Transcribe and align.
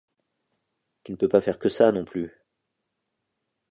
Tu 1.03 1.11
ne 1.11 1.15
peux 1.15 1.27
pas 1.29 1.41
faire 1.41 1.59
que 1.59 1.69
ça, 1.69 1.91
non 1.91 2.05
plus. 2.05 2.33